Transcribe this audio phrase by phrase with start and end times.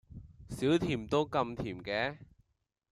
[0.49, 2.17] 少甜都咁甜嘅？